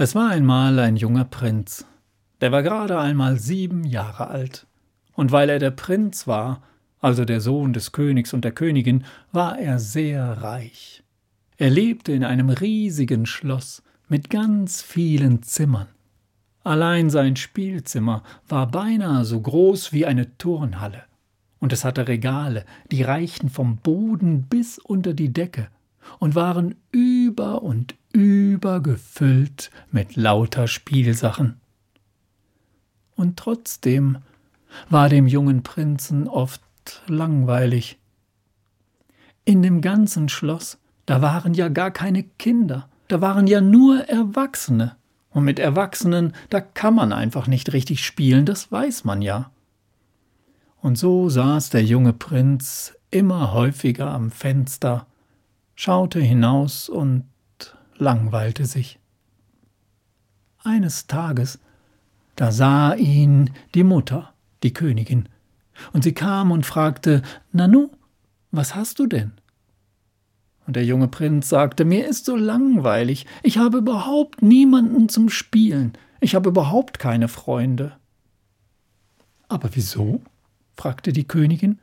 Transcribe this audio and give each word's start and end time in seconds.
Es 0.00 0.14
war 0.14 0.30
einmal 0.30 0.78
ein 0.78 0.94
junger 0.94 1.24
Prinz, 1.24 1.84
der 2.40 2.52
war 2.52 2.62
gerade 2.62 3.00
einmal 3.00 3.36
sieben 3.40 3.82
Jahre 3.82 4.28
alt, 4.28 4.64
und 5.14 5.32
weil 5.32 5.50
er 5.50 5.58
der 5.58 5.72
Prinz 5.72 6.28
war, 6.28 6.62
also 7.00 7.24
der 7.24 7.40
Sohn 7.40 7.72
des 7.72 7.90
Königs 7.90 8.32
und 8.32 8.44
der 8.44 8.52
Königin, 8.52 9.04
war 9.32 9.58
er 9.58 9.80
sehr 9.80 10.40
reich. 10.40 11.02
Er 11.56 11.70
lebte 11.70 12.12
in 12.12 12.22
einem 12.22 12.48
riesigen 12.48 13.26
Schloss 13.26 13.82
mit 14.08 14.30
ganz 14.30 14.82
vielen 14.82 15.42
Zimmern. 15.42 15.88
Allein 16.62 17.10
sein 17.10 17.34
Spielzimmer 17.34 18.22
war 18.48 18.68
beinahe 18.68 19.24
so 19.24 19.40
groß 19.40 19.92
wie 19.92 20.06
eine 20.06 20.38
Turnhalle, 20.38 21.02
und 21.58 21.72
es 21.72 21.84
hatte 21.84 22.06
Regale, 22.06 22.64
die 22.92 23.02
reichten 23.02 23.50
vom 23.50 23.78
Boden 23.78 24.42
bis 24.42 24.78
unter 24.78 25.12
die 25.12 25.32
Decke 25.32 25.66
und 26.20 26.36
waren 26.36 26.76
über 26.92 27.62
und 27.64 27.96
übergefüllt 28.18 29.70
mit 29.92 30.16
lauter 30.16 30.66
Spielsachen. 30.66 31.60
Und 33.14 33.36
trotzdem 33.36 34.18
war 34.90 35.08
dem 35.08 35.28
jungen 35.28 35.62
Prinzen 35.62 36.26
oft 36.26 36.60
langweilig. 37.06 37.96
In 39.44 39.62
dem 39.62 39.80
ganzen 39.80 40.28
Schloss, 40.28 40.78
da 41.06 41.22
waren 41.22 41.54
ja 41.54 41.68
gar 41.68 41.92
keine 41.92 42.24
Kinder, 42.24 42.88
da 43.06 43.20
waren 43.20 43.46
ja 43.46 43.60
nur 43.60 44.00
Erwachsene. 44.08 44.96
Und 45.30 45.44
mit 45.44 45.60
Erwachsenen, 45.60 46.32
da 46.50 46.60
kann 46.60 46.96
man 46.96 47.12
einfach 47.12 47.46
nicht 47.46 47.72
richtig 47.72 48.04
spielen, 48.04 48.46
das 48.46 48.72
weiß 48.72 49.04
man 49.04 49.22
ja. 49.22 49.52
Und 50.80 50.98
so 50.98 51.28
saß 51.28 51.70
der 51.70 51.84
junge 51.84 52.12
Prinz 52.12 52.94
immer 53.12 53.52
häufiger 53.52 54.10
am 54.10 54.32
Fenster, 54.32 55.06
schaute 55.76 56.18
hinaus 56.18 56.88
und 56.88 57.24
langweilte 57.98 58.66
sich. 58.66 58.98
Eines 60.64 61.06
Tages, 61.06 61.58
da 62.36 62.52
sah 62.52 62.94
ihn 62.94 63.50
die 63.74 63.84
Mutter, 63.84 64.32
die 64.62 64.72
Königin, 64.72 65.28
und 65.92 66.02
sie 66.02 66.12
kam 66.12 66.50
und 66.50 66.66
fragte 66.66 67.22
Nanu, 67.52 67.90
was 68.50 68.74
hast 68.74 68.98
du 68.98 69.06
denn? 69.06 69.32
Und 70.66 70.76
der 70.76 70.84
junge 70.84 71.08
Prinz 71.08 71.48
sagte, 71.48 71.84
mir 71.84 72.06
ist 72.06 72.24
so 72.24 72.36
langweilig, 72.36 73.26
ich 73.42 73.58
habe 73.58 73.78
überhaupt 73.78 74.42
niemanden 74.42 75.08
zum 75.08 75.28
Spielen, 75.30 75.92
ich 76.20 76.34
habe 76.34 76.50
überhaupt 76.50 76.98
keine 76.98 77.28
Freunde. 77.28 77.96
Aber 79.48 79.70
wieso? 79.72 80.20
fragte 80.76 81.12
die 81.12 81.26
Königin. 81.26 81.78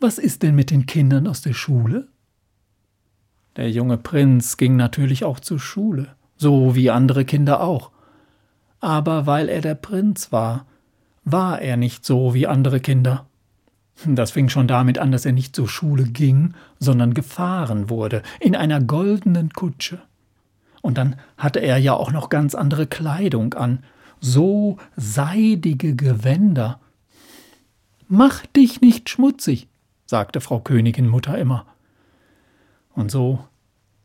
Was 0.00 0.18
ist 0.18 0.42
denn 0.42 0.54
mit 0.54 0.70
den 0.70 0.86
Kindern 0.86 1.26
aus 1.26 1.40
der 1.40 1.54
Schule? 1.54 2.08
Der 3.56 3.70
junge 3.70 3.96
Prinz 3.96 4.56
ging 4.56 4.76
natürlich 4.76 5.24
auch 5.24 5.40
zur 5.40 5.58
Schule, 5.58 6.08
so 6.36 6.74
wie 6.74 6.90
andere 6.90 7.24
Kinder 7.24 7.62
auch. 7.62 7.90
Aber 8.80 9.26
weil 9.26 9.48
er 9.48 9.62
der 9.62 9.74
Prinz 9.74 10.30
war, 10.30 10.66
war 11.24 11.60
er 11.60 11.76
nicht 11.76 12.04
so 12.04 12.34
wie 12.34 12.46
andere 12.46 12.80
Kinder. 12.80 13.26
Das 14.04 14.30
fing 14.30 14.50
schon 14.50 14.68
damit 14.68 14.98
an, 14.98 15.10
dass 15.10 15.24
er 15.24 15.32
nicht 15.32 15.56
zur 15.56 15.68
Schule 15.68 16.04
ging, 16.04 16.52
sondern 16.78 17.14
gefahren 17.14 17.88
wurde, 17.88 18.22
in 18.40 18.54
einer 18.54 18.80
goldenen 18.80 19.50
Kutsche. 19.50 20.00
Und 20.82 20.98
dann 20.98 21.16
hatte 21.38 21.60
er 21.60 21.78
ja 21.78 21.94
auch 21.94 22.12
noch 22.12 22.28
ganz 22.28 22.54
andere 22.54 22.86
Kleidung 22.86 23.54
an, 23.54 23.82
so 24.20 24.76
seidige 24.96 25.96
Gewänder. 25.96 26.78
Mach 28.06 28.44
dich 28.46 28.82
nicht 28.82 29.08
schmutzig, 29.08 29.68
sagte 30.04 30.40
Frau 30.40 30.60
Königin 30.60 31.08
Mutter 31.08 31.36
immer. 31.38 31.64
Und 32.96 33.10
so 33.10 33.38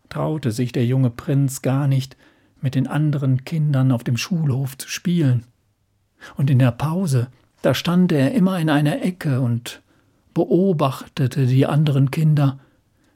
traute 0.10 0.52
sich 0.52 0.72
der 0.72 0.86
junge 0.86 1.10
Prinz 1.10 1.64
gar 1.64 1.88
nicht, 1.88 2.16
mit 2.62 2.76
den 2.76 2.86
anderen 2.86 3.44
Kindern 3.44 3.92
auf 3.92 4.04
dem 4.04 4.18
Schulhof 4.18 4.78
zu 4.78 4.88
spielen. 4.88 5.46
Und 6.38 6.52
in 6.52 6.60
der 6.60 6.72
Pause, 6.72 7.30
da 7.64 7.74
stand 7.74 8.12
er 8.12 8.34
immer 8.34 8.60
in 8.60 8.70
einer 8.70 9.02
Ecke 9.02 9.42
und 9.42 9.82
beobachtete 10.36 11.48
die 11.48 11.66
anderen 11.66 12.12
Kinder, 12.12 12.60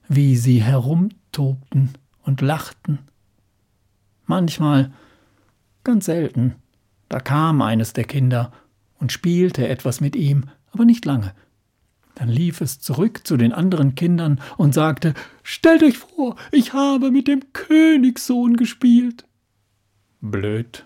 wie 0.07 0.35
sie 0.35 0.63
herumtobten 0.63 1.91
und 2.23 2.41
lachten. 2.41 2.99
Manchmal, 4.25 4.91
ganz 5.83 6.05
selten, 6.05 6.55
da 7.09 7.19
kam 7.19 7.61
eines 7.61 7.93
der 7.93 8.05
Kinder 8.05 8.51
und 8.99 9.11
spielte 9.11 9.67
etwas 9.67 10.01
mit 10.01 10.15
ihm, 10.15 10.45
aber 10.71 10.85
nicht 10.85 11.05
lange, 11.05 11.33
dann 12.15 12.29
lief 12.29 12.61
es 12.61 12.79
zurück 12.79 13.27
zu 13.27 13.37
den 13.37 13.53
anderen 13.53 13.95
Kindern 13.95 14.41
und 14.57 14.73
sagte 14.73 15.13
Stellt 15.43 15.83
euch 15.83 15.97
vor, 15.97 16.35
ich 16.51 16.73
habe 16.73 17.11
mit 17.11 17.27
dem 17.27 17.53
Königssohn 17.53 18.57
gespielt. 18.57 19.25
Blöd. 20.21 20.85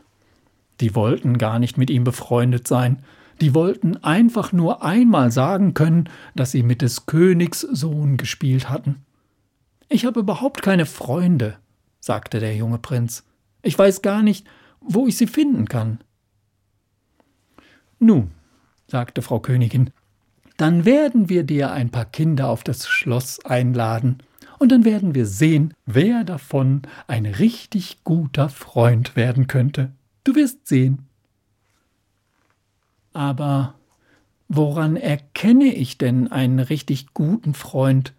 Die 0.81 0.95
wollten 0.95 1.37
gar 1.37 1.59
nicht 1.59 1.77
mit 1.77 1.89
ihm 1.89 2.03
befreundet 2.03 2.67
sein, 2.67 3.03
die 3.41 3.53
wollten 3.53 3.97
einfach 3.97 4.51
nur 4.51 4.83
einmal 4.83 5.31
sagen 5.31 5.73
können, 5.73 6.09
dass 6.35 6.51
sie 6.51 6.63
mit 6.63 6.81
des 6.81 7.05
Königs 7.05 7.61
Sohn 7.61 8.17
gespielt 8.17 8.69
hatten. 8.69 9.05
Ich 9.87 10.05
habe 10.05 10.19
überhaupt 10.19 10.61
keine 10.61 10.85
Freunde, 10.85 11.57
sagte 11.99 12.39
der 12.39 12.55
junge 12.55 12.79
Prinz. 12.79 13.25
Ich 13.61 13.77
weiß 13.77 14.01
gar 14.01 14.21
nicht, 14.21 14.45
wo 14.81 15.07
ich 15.07 15.17
sie 15.17 15.27
finden 15.27 15.67
kann. 15.67 15.99
Nun, 17.99 18.31
sagte 18.87 19.21
Frau 19.21 19.39
Königin, 19.39 19.91
dann 20.59 20.83
werden 20.83 21.29
wir 21.29 21.45
dir 21.45 21.71
ein 21.71 21.89
paar 21.89 22.03
Kinder 22.03 22.49
auf 22.49 22.65
das 22.65 22.85
Schloss 22.85 23.43
einladen, 23.45 24.21
und 24.57 24.73
dann 24.73 24.83
werden 24.83 25.15
wir 25.15 25.25
sehen, 25.25 25.73
wer 25.85 26.25
davon 26.25 26.81
ein 27.07 27.25
richtig 27.25 28.03
guter 28.03 28.49
Freund 28.49 29.15
werden 29.15 29.47
könnte. 29.47 29.93
Du 30.25 30.35
wirst 30.35 30.67
sehen. 30.67 31.07
Aber 33.13 33.75
woran 34.49 34.97
erkenne 34.97 35.73
ich 35.73 35.97
denn 35.97 36.29
einen 36.29 36.59
richtig 36.59 37.13
guten 37.13 37.53
Freund? 37.53 38.13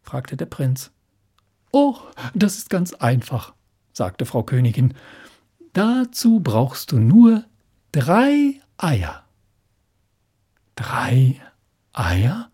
fragte 0.00 0.36
der 0.36 0.46
Prinz. 0.46 0.92
Oh, 1.72 1.96
das 2.34 2.56
ist 2.56 2.70
ganz 2.70 2.94
einfach, 2.94 3.52
sagte 3.92 4.26
Frau 4.26 4.44
Königin. 4.44 4.94
Dazu 5.72 6.38
brauchst 6.38 6.92
du 6.92 7.00
nur 7.00 7.44
drei 7.90 8.60
Eier. 8.78 9.24
Drei 10.76 11.40
Eier? 12.00 12.50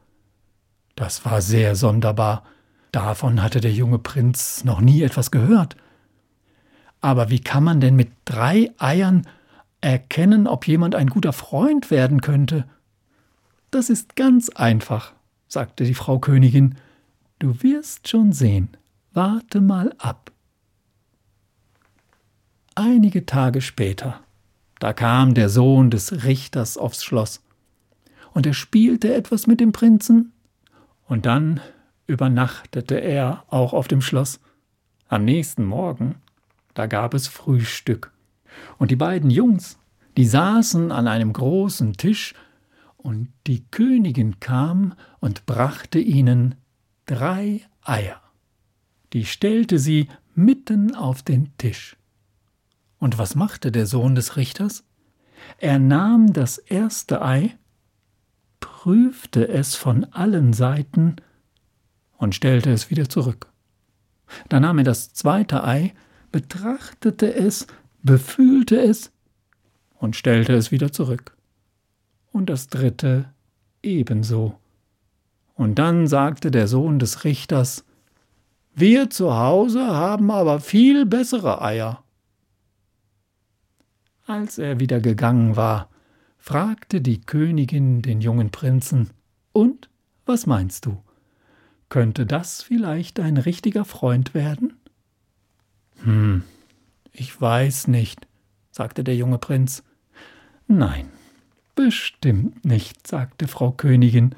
Das 0.97 1.25
war 1.25 1.41
sehr 1.41 1.77
sonderbar. 1.77 2.43
Davon 2.91 3.43
hatte 3.43 3.61
der 3.61 3.73
junge 3.73 3.99
Prinz 3.99 4.65
noch 4.65 4.81
nie 4.81 5.03
etwas 5.03 5.31
gehört. 5.31 5.77
Aber 7.01 7.31
wie 7.31 7.41
kann 7.41 7.63
man 7.63 7.81
denn 7.81 7.95
mit 7.95 8.11
drei 8.25 8.73
Eiern 8.79 9.27
erkennen, 9.81 10.47
ob 10.47 10.67
jemand 10.67 10.95
ein 10.95 11.09
guter 11.09 11.33
Freund 11.33 11.91
werden 11.91 12.21
könnte? 12.21 12.65
Das 13.71 13.91
ist 13.91 14.17
ganz 14.17 14.49
einfach, 14.49 15.13
sagte 15.47 15.85
die 15.85 15.95
Frau 15.95 16.19
Königin. 16.19 16.77
Du 17.39 17.63
wirst 17.63 18.09
schon 18.09 18.33
sehen. 18.33 18.71
Warte 19.13 19.61
mal 19.61 19.95
ab. 19.99 20.33
Einige 22.75 23.27
Tage 23.27 23.61
später, 23.61 24.21
da 24.81 24.93
kam 24.93 25.35
der 25.35 25.49
Sohn 25.49 25.91
des 25.91 26.25
Richters 26.25 26.77
aufs 26.77 27.05
Schloss 27.05 27.46
und 28.37 28.45
er 28.45 28.53
spielte 28.53 29.15
etwas 29.15 29.47
mit 29.47 29.61
dem 29.61 29.73
Prinzen, 29.73 30.35
und 31.09 31.25
dann 31.25 31.59
übernachtete 32.07 32.97
er 32.97 33.45
auch 33.49 33.73
auf 33.73 33.89
dem 33.89 34.03
Schloss. 34.03 34.41
Am 35.09 35.25
nächsten 35.25 35.65
Morgen, 35.65 36.17
da 36.75 36.85
gab 36.85 37.15
es 37.15 37.29
Frühstück, 37.29 38.13
und 38.77 38.91
die 38.91 38.97
beiden 38.97 39.31
Jungs, 39.31 39.79
die 40.19 40.27
saßen 40.27 40.93
an 40.93 41.09
einem 41.09 41.33
großen 41.33 41.95
Tisch, 41.95 42.35
und 42.99 43.33
die 43.47 43.65
Königin 43.71 44.39
kam 44.39 44.93
und 45.19 45.47
brachte 45.47 45.99
ihnen 45.99 46.57
drei 47.07 47.63
Eier. 47.81 48.21
Die 49.15 49.25
stellte 49.25 49.79
sie 49.79 50.09
mitten 50.35 50.95
auf 50.95 51.23
den 51.23 51.57
Tisch. 51.57 51.97
Und 52.99 53.17
was 53.17 53.35
machte 53.35 53.73
der 53.73 53.87
Sohn 53.87 54.15
des 54.15 54.37
Richters? 54.37 54.85
Er 55.57 55.79
nahm 55.79 56.35
das 56.35 56.59
erste 56.59 57.23
Ei 57.23 57.57
prüfte 58.67 59.47
es 59.47 59.77
von 59.77 60.05
allen 60.13 60.53
Seiten 60.53 61.17
und 62.19 62.35
stellte 62.35 62.73
es 62.73 62.91
wieder 62.91 63.09
zurück. 63.09 63.47
Dann 64.49 64.63
nahm 64.63 64.79
er 64.79 64.85
das 64.85 65.13
zweite 65.13 65.63
Ei, 65.63 65.95
betrachtete 66.33 67.33
es, 67.33 67.69
befühlte 68.03 68.81
es 68.81 69.13
und 69.95 70.17
stellte 70.17 70.53
es 70.55 70.73
wieder 70.73 70.91
zurück. 70.91 71.37
Und 72.33 72.51
das 72.51 72.67
dritte 72.67 73.27
ebenso. 73.85 74.59
Und 75.55 75.79
dann 75.79 76.09
sagte 76.09 76.51
der 76.51 76.67
Sohn 76.67 76.99
des 76.99 77.23
Richters 77.23 77.85
Wir 78.75 79.11
zu 79.11 79.37
Hause 79.37 79.87
haben 79.87 80.33
aber 80.33 80.59
viel 80.59 81.07
bessere 81.07 81.63
Eier. 81.63 82.03
Als 84.27 84.59
er 84.59 84.81
wieder 84.81 84.99
gegangen 84.99 85.55
war, 85.55 85.89
fragte 86.47 87.01
die 87.01 87.21
Königin 87.21 88.03
den 88.03 88.21
jungen 88.21 88.51
Prinzen 88.51 89.11
Und 89.53 89.89
was 90.27 90.47
meinst 90.47 90.87
du? 90.87 91.03
Könnte 91.89 92.25
das 92.25 92.63
vielleicht 92.63 93.19
ein 93.19 93.37
richtiger 93.37 93.85
Freund 93.85 94.33
werden? 94.33 94.75
Hm, 96.05 96.45
Ich 97.13 97.41
weiß 97.41 97.89
nicht, 97.89 98.29
sagte 98.71 99.03
der 99.03 99.17
junge 99.17 99.39
Prinz. 99.39 99.83
Nein, 100.69 101.09
bestimmt 101.75 102.65
nicht, 102.65 103.07
sagte 103.07 103.49
Frau 103.49 103.73
Königin. 103.73 104.35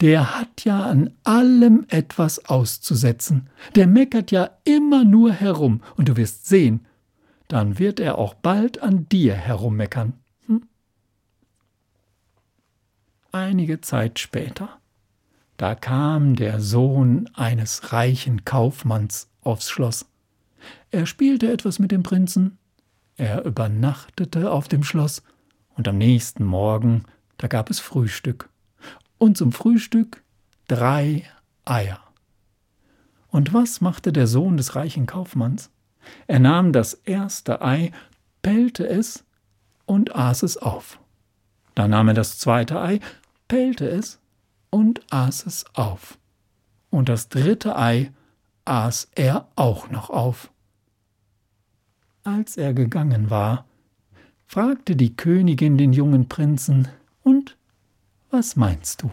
Der 0.00 0.38
hat 0.38 0.64
ja 0.64 0.84
an 0.84 1.10
allem 1.24 1.84
etwas 1.88 2.46
auszusetzen. 2.46 3.50
Der 3.74 3.86
meckert 3.86 4.30
ja 4.30 4.50
immer 4.64 5.04
nur 5.04 5.32
herum, 5.32 5.82
und 5.96 6.08
du 6.08 6.16
wirst 6.16 6.46
sehen, 6.46 6.86
dann 7.48 7.78
wird 7.78 7.98
er 8.00 8.16
auch 8.16 8.34
bald 8.34 8.80
an 8.80 9.08
dir 9.08 9.34
herummeckern. 9.34 10.12
Hm? 10.46 10.62
Einige 13.32 13.82
Zeit 13.82 14.18
später, 14.18 14.78
da 15.58 15.74
kam 15.74 16.34
der 16.34 16.60
Sohn 16.60 17.28
eines 17.34 17.92
reichen 17.92 18.46
Kaufmanns 18.46 19.28
aufs 19.42 19.68
Schloss. 19.68 20.06
Er 20.90 21.04
spielte 21.04 21.52
etwas 21.52 21.78
mit 21.78 21.92
dem 21.92 22.02
Prinzen, 22.02 22.56
er 23.18 23.44
übernachtete 23.44 24.50
auf 24.50 24.68
dem 24.68 24.82
Schloss, 24.82 25.22
und 25.76 25.86
am 25.86 25.98
nächsten 25.98 26.44
Morgen, 26.44 27.04
da 27.36 27.48
gab 27.48 27.68
es 27.68 27.80
Frühstück. 27.80 28.48
Und 29.18 29.36
zum 29.36 29.52
Frühstück 29.52 30.22
drei 30.66 31.24
Eier. 31.66 32.00
Und 33.28 33.52
was 33.52 33.82
machte 33.82 34.10
der 34.10 34.26
Sohn 34.26 34.56
des 34.56 34.74
reichen 34.74 35.04
Kaufmanns? 35.04 35.70
Er 36.26 36.38
nahm 36.38 36.72
das 36.72 36.94
erste 36.94 37.60
Ei, 37.60 37.92
pellte 38.40 38.88
es 38.88 39.24
und 39.84 40.16
aß 40.16 40.44
es 40.44 40.56
auf. 40.56 40.98
Dann 41.78 41.90
nahm 41.90 42.08
er 42.08 42.14
das 42.14 42.40
zweite 42.40 42.80
Ei, 42.80 42.98
pellte 43.46 43.88
es 43.88 44.18
und 44.68 45.00
aß 45.10 45.46
es 45.46 45.64
auf. 45.74 46.18
Und 46.90 47.08
das 47.08 47.28
dritte 47.28 47.78
Ei 47.78 48.10
aß 48.64 49.10
er 49.14 49.46
auch 49.54 49.88
noch 49.88 50.10
auf. 50.10 50.50
Als 52.24 52.56
er 52.56 52.74
gegangen 52.74 53.30
war, 53.30 53.64
fragte 54.48 54.96
die 54.96 55.14
Königin 55.14 55.78
den 55.78 55.92
jungen 55.92 56.28
Prinzen 56.28 56.88
Und 57.22 57.56
was 58.28 58.56
meinst 58.56 59.04
du? 59.04 59.12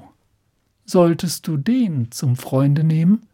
Solltest 0.86 1.48
du 1.48 1.58
den 1.58 2.10
zum 2.10 2.36
Freunde 2.36 2.84
nehmen? 2.84 3.28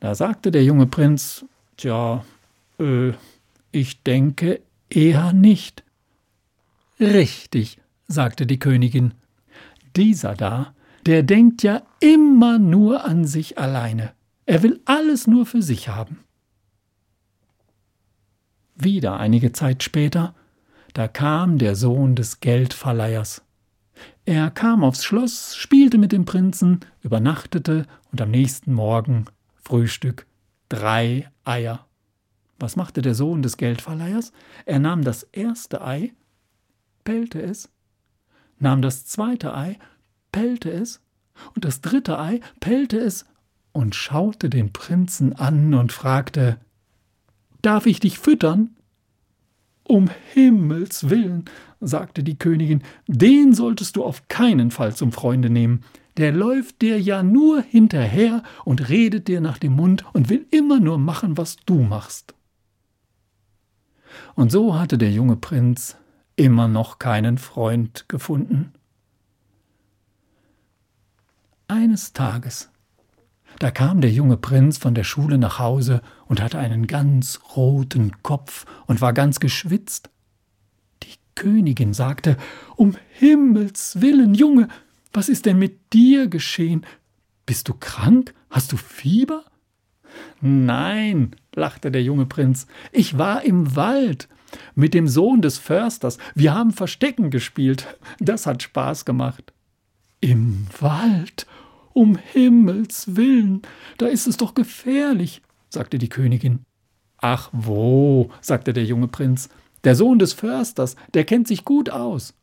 Da 0.00 0.14
sagte 0.14 0.50
der 0.50 0.64
junge 0.64 0.86
Prinz 0.86 1.46
Tja, 1.78 2.26
äh, 2.78 3.12
ich 3.70 4.02
denke 4.02 4.60
eher 4.90 5.32
nicht. 5.32 5.82
Richtig, 7.00 7.78
sagte 8.12 8.46
die 8.46 8.58
Königin. 8.58 9.14
Dieser 9.96 10.34
da, 10.34 10.74
der 11.06 11.22
denkt 11.22 11.62
ja 11.62 11.82
immer 12.00 12.58
nur 12.58 13.04
an 13.04 13.24
sich 13.24 13.58
alleine. 13.58 14.12
Er 14.46 14.62
will 14.62 14.80
alles 14.84 15.26
nur 15.26 15.46
für 15.46 15.62
sich 15.62 15.88
haben. 15.88 16.20
Wieder 18.76 19.18
einige 19.18 19.52
Zeit 19.52 19.82
später, 19.82 20.34
da 20.94 21.08
kam 21.08 21.58
der 21.58 21.74
Sohn 21.74 22.16
des 22.16 22.40
Geldverleihers. 22.40 23.42
Er 24.24 24.50
kam 24.50 24.84
aufs 24.84 25.04
Schloss, 25.04 25.56
spielte 25.56 25.98
mit 25.98 26.12
dem 26.12 26.24
Prinzen, 26.24 26.80
übernachtete 27.02 27.86
und 28.10 28.20
am 28.20 28.30
nächsten 28.30 28.72
Morgen 28.72 29.26
Frühstück 29.56 30.26
drei 30.68 31.28
Eier. 31.44 31.86
Was 32.58 32.76
machte 32.76 33.02
der 33.02 33.14
Sohn 33.14 33.42
des 33.42 33.56
Geldverleihers? 33.56 34.32
Er 34.64 34.78
nahm 34.78 35.02
das 35.02 35.24
erste 35.24 35.84
Ei, 35.84 36.12
pellte 37.04 37.42
es, 37.42 37.68
nahm 38.62 38.82
das 38.82 39.04
zweite 39.06 39.54
Ei, 39.54 39.78
pellte 40.30 40.70
es, 40.70 41.00
und 41.54 41.64
das 41.64 41.80
dritte 41.80 42.18
Ei, 42.18 42.40
pellte 42.60 42.98
es 42.98 43.26
und 43.72 43.94
schaute 43.94 44.48
den 44.48 44.72
Prinzen 44.72 45.34
an 45.34 45.74
und 45.74 45.92
fragte 45.92 46.58
Darf 47.60 47.86
ich 47.86 48.00
dich 48.00 48.18
füttern? 48.18 48.76
Um 49.84 50.08
Himmels 50.32 51.10
willen, 51.10 51.44
sagte 51.80 52.22
die 52.22 52.38
Königin, 52.38 52.82
den 53.06 53.52
solltest 53.54 53.96
du 53.96 54.04
auf 54.04 54.28
keinen 54.28 54.70
Fall 54.70 54.94
zum 54.94 55.12
Freunde 55.12 55.50
nehmen 55.50 55.84
der 56.16 56.32
läuft 56.32 56.82
dir 56.82 57.00
ja 57.00 57.22
nur 57.22 57.62
hinterher 57.62 58.42
und 58.64 58.88
redet 58.88 59.28
dir 59.28 59.40
nach 59.40 59.58
dem 59.58 59.72
Mund 59.72 60.04
und 60.12 60.28
will 60.28 60.46
immer 60.50 60.78
nur 60.78 60.98
machen, 60.98 61.38
was 61.38 61.56
du 61.64 61.80
machst. 61.80 62.34
Und 64.34 64.52
so 64.52 64.78
hatte 64.78 64.98
der 64.98 65.10
junge 65.10 65.36
Prinz 65.36 65.96
immer 66.36 66.68
noch 66.68 66.98
keinen 66.98 67.38
Freund 67.38 68.08
gefunden. 68.08 68.72
Eines 71.68 72.12
Tages, 72.12 72.70
da 73.58 73.70
kam 73.70 74.00
der 74.00 74.10
junge 74.10 74.36
Prinz 74.36 74.78
von 74.78 74.94
der 74.94 75.04
Schule 75.04 75.38
nach 75.38 75.58
Hause 75.58 76.02
und 76.26 76.40
hatte 76.40 76.58
einen 76.58 76.86
ganz 76.86 77.40
roten 77.56 78.22
Kopf 78.22 78.66
und 78.86 79.00
war 79.00 79.12
ganz 79.12 79.40
geschwitzt. 79.40 80.10
Die 81.02 81.14
Königin 81.34 81.94
sagte 81.94 82.36
Um 82.76 82.96
Himmels 83.10 84.00
willen, 84.00 84.34
Junge, 84.34 84.68
was 85.12 85.28
ist 85.28 85.46
denn 85.46 85.58
mit 85.58 85.92
dir 85.92 86.28
geschehen? 86.28 86.86
Bist 87.46 87.68
du 87.68 87.74
krank? 87.74 88.34
Hast 88.50 88.72
du 88.72 88.76
Fieber? 88.76 89.44
Nein, 90.40 91.36
lachte 91.54 91.90
der 91.90 92.02
junge 92.02 92.26
Prinz, 92.26 92.66
ich 92.90 93.16
war 93.18 93.44
im 93.44 93.76
Wald 93.76 94.28
mit 94.74 94.94
dem 94.94 95.08
Sohn 95.08 95.42
des 95.42 95.58
Försters. 95.58 96.18
Wir 96.34 96.54
haben 96.54 96.72
Verstecken 96.72 97.30
gespielt. 97.30 97.86
Das 98.18 98.46
hat 98.46 98.62
Spaß 98.62 99.04
gemacht. 99.04 99.52
Im 100.20 100.66
Wald? 100.80 101.46
Um 101.94 102.16
Himmels 102.16 103.16
willen, 103.16 103.60
da 103.98 104.06
ist 104.06 104.26
es 104.26 104.38
doch 104.38 104.54
gefährlich, 104.54 105.42
sagte 105.68 105.98
die 105.98 106.08
Königin. 106.08 106.60
Ach 107.18 107.50
wo, 107.52 108.30
sagte 108.40 108.72
der 108.72 108.84
junge 108.84 109.08
Prinz, 109.08 109.50
der 109.84 109.94
Sohn 109.94 110.18
des 110.18 110.32
Försters, 110.32 110.96
der 111.12 111.24
kennt 111.24 111.48
sich 111.48 111.66
gut 111.66 111.90
aus. 111.90 112.34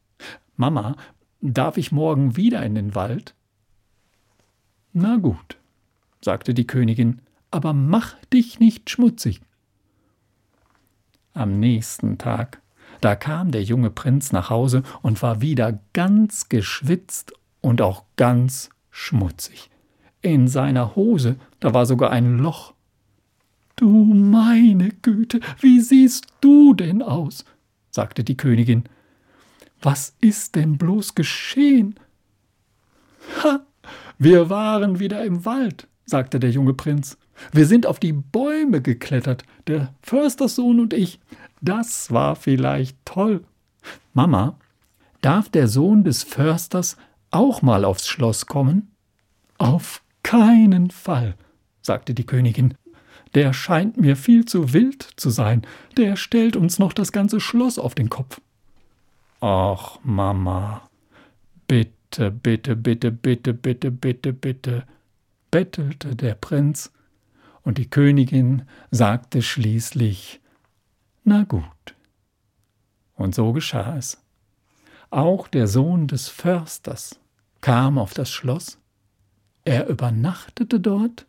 Mama, 0.56 0.96
Darf 1.42 1.78
ich 1.78 1.92
morgen 1.92 2.36
wieder 2.36 2.66
in 2.66 2.76
den 2.76 2.96
Wald? 2.96 3.34
Na 4.92 5.16
gut, 5.16 5.58
sagte 6.22 6.54
die 6.54 6.68
Königin, 6.68 7.22
aber 7.50 7.72
mach 7.72 8.16
dich 8.34 8.60
nicht 8.60 8.90
schmutzig. 8.90 9.42
Am 11.40 11.58
nächsten 11.58 12.18
Tag, 12.18 12.62
da 13.00 13.16
kam 13.16 13.52
der 13.52 13.64
junge 13.64 13.92
Prinz 13.92 14.34
nach 14.34 14.50
Hause 14.50 14.84
und 15.02 15.22
war 15.22 15.40
wieder 15.40 15.80
ganz 15.94 16.50
geschwitzt 16.50 17.32
und 17.62 17.82
auch 17.82 18.04
ganz 18.18 18.70
schmutzig. 18.92 19.70
In 20.22 20.50
seiner 20.50 20.98
Hose, 20.98 21.38
da 21.62 21.74
war 21.74 21.86
sogar 21.86 22.12
ein 22.12 22.40
Loch. 22.40 22.74
Du 23.78 23.88
meine 23.88 24.90
Güte, 24.90 25.40
wie 25.62 25.80
siehst 25.80 26.28
du 26.42 26.74
denn 26.74 27.02
aus? 27.02 27.46
sagte 27.90 28.26
die 28.26 28.36
Königin. 28.36 28.84
Was 29.82 30.18
ist 30.20 30.56
denn 30.56 30.78
bloß 30.78 31.16
geschehen? 31.16 31.96
Ha, 33.42 33.62
wir 34.18 34.50
waren 34.50 35.00
wieder 35.00 35.24
im 35.24 35.46
Wald, 35.46 35.88
sagte 36.06 36.38
der 36.42 36.52
junge 36.52 36.74
Prinz. 36.74 37.18
Wir 37.52 37.66
sind 37.66 37.86
auf 37.86 38.00
die 38.00 38.14
Bäume 38.14 38.82
geklettert, 38.82 39.44
der 39.68 39.94
Försterssohn 40.02 40.80
und 40.80 40.94
ich. 40.94 41.20
Das 41.62 42.12
war 42.12 42.36
vielleicht 42.36 42.98
toll. 43.06 43.44
Mama, 44.14 44.58
darf 45.22 45.50
der 45.50 45.68
Sohn 45.68 46.04
des 46.04 46.24
Försters 46.24 46.98
auch 47.32 47.62
mal 47.62 47.86
aufs 47.86 48.08
Schloss 48.08 48.46
kommen? 48.46 48.92
Auf 49.58 50.02
keinen 50.24 50.90
Fall, 50.90 51.36
sagte 51.82 52.14
die 52.14 52.26
Königin. 52.26 52.76
Der 53.36 53.54
scheint 53.54 53.98
mir 53.98 54.16
viel 54.16 54.46
zu 54.46 54.74
wild 54.74 55.04
zu 55.16 55.30
sein. 55.30 55.62
Der 55.98 56.16
stellt 56.16 56.56
uns 56.56 56.80
noch 56.80 56.94
das 56.94 57.12
ganze 57.12 57.40
Schloss 57.40 57.78
auf 57.78 57.94
den 57.94 58.10
Kopf. 58.10 58.42
Ach, 59.42 60.00
Mama, 60.04 60.90
bitte, 61.68 62.32
bitte, 62.32 62.76
bitte, 62.76 63.12
bitte, 63.12 63.54
bitte, 63.54 63.92
bitte, 63.92 64.34
bitte, 64.34 64.84
bettelte 65.52 66.16
der 66.16 66.36
Prinz, 66.36 66.92
und 67.64 67.78
die 67.78 67.90
Königin 67.90 68.64
sagte 68.92 69.42
schließlich 69.42 70.42
Na 71.24 71.44
gut. 71.44 71.64
Und 73.16 73.36
so 73.36 73.52
geschah 73.54 73.98
es. 73.98 74.22
Auch 75.12 75.48
der 75.48 75.68
Sohn 75.68 76.08
des 76.08 76.30
Försters 76.30 77.20
kam 77.62 77.98
auf 77.98 78.14
das 78.14 78.30
Schloss, 78.30 78.78
er 79.66 79.88
übernachtete 79.88 80.80
dort, 80.80 81.26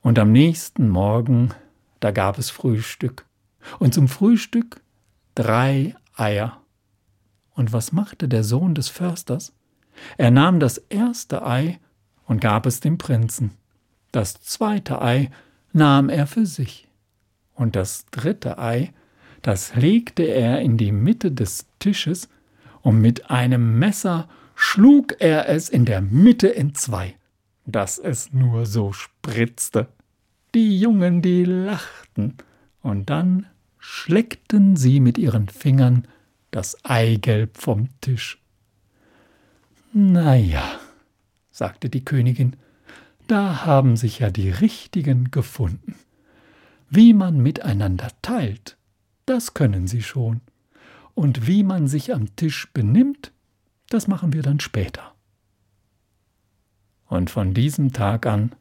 und 0.00 0.18
am 0.18 0.32
nächsten 0.32 0.88
Morgen, 0.88 1.52
da 2.00 2.10
gab 2.10 2.38
es 2.38 2.50
Frühstück, 2.50 3.26
und 3.78 3.94
zum 3.94 4.08
Frühstück 4.08 4.80
drei 5.34 5.96
Eier. 6.16 6.60
Und 7.54 7.72
was 7.72 7.92
machte 7.92 8.28
der 8.28 8.44
Sohn 8.44 8.74
des 8.74 8.88
Försters? 8.88 9.52
Er 10.18 10.30
nahm 10.30 10.60
das 10.60 10.78
erste 10.78 11.46
Ei 11.46 11.78
und 12.26 12.40
gab 12.40 12.66
es 12.66 12.80
dem 12.80 12.98
Prinzen. 12.98 13.52
Das 14.12 14.42
zweite 14.42 15.00
Ei 15.00 15.30
nahm 15.74 16.08
er 16.08 16.26
für 16.26 16.46
sich. 16.46 16.88
Und 17.54 17.76
das 17.76 18.06
dritte 18.10 18.58
Ei, 18.58 18.92
das 19.42 19.74
legte 19.74 20.22
er 20.22 20.60
in 20.60 20.76
die 20.76 20.92
Mitte 20.92 21.30
des 21.30 21.66
Tisches, 21.78 22.28
und 22.80 23.00
mit 23.00 23.30
einem 23.30 23.78
Messer 23.78 24.28
schlug 24.54 25.16
er 25.18 25.48
es 25.48 25.68
in 25.68 25.84
der 25.84 26.02
Mitte 26.02 26.54
entzwei, 26.54 27.16
dass 27.64 27.98
es 27.98 28.32
nur 28.32 28.66
so 28.66 28.92
spritzte. 28.92 29.88
Die 30.54 30.78
Jungen, 30.78 31.22
die 31.22 31.44
lachten, 31.44 32.36
Und 32.82 33.08
dann 33.08 33.46
schleckten 33.78 34.76
sie 34.76 35.00
mit 35.00 35.16
ihren 35.16 35.48
Fingern 35.48 36.06
das 36.50 36.84
Eigelb 36.84 37.56
vom 37.56 37.88
Tisch. 38.00 38.38
Na 39.92 40.36
ja, 40.36 40.78
sagte 41.50 41.88
die 41.88 42.04
Königin, 42.04 42.56
da 43.26 43.64
haben 43.64 43.96
sich 43.96 44.18
ja 44.18 44.30
die 44.30 44.50
Richtigen 44.50 45.30
gefunden. 45.30 45.96
Wie 46.90 47.12
man 47.12 47.38
miteinander 47.38 48.08
teilt, 48.22 48.76
das 49.26 49.54
können 49.54 49.86
sie 49.86 50.02
schon. 50.02 50.40
Und 51.14 51.46
wie 51.46 51.62
man 51.62 51.88
sich 51.88 52.12
am 52.12 52.34
Tisch 52.36 52.68
benimmt, 52.72 53.32
das 53.88 54.08
machen 54.08 54.32
wir 54.32 54.42
dann 54.42 54.60
später. 54.60 55.14
Und 57.06 57.30
von 57.30 57.54
diesem 57.54 57.92
Tag 57.92 58.26
an, 58.26 58.52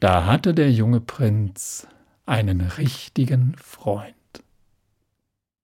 da 0.00 0.26
hatte 0.26 0.54
der 0.54 0.72
junge 0.72 1.00
Prinz 1.00 1.86
einen 2.26 2.60
richtigen 2.60 3.54
Freund. 3.56 4.14